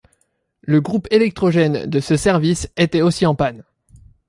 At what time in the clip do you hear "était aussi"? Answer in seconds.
2.75-3.27